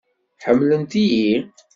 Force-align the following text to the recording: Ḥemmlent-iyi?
Ḥemmlent-iyi? 0.43 1.35